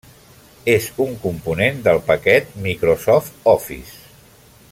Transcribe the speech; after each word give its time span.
És 0.75 0.87
un 1.05 1.13
component 1.25 1.77
del 1.89 2.01
paquet 2.09 2.51
Microsoft 2.65 3.49
Office. 3.53 3.97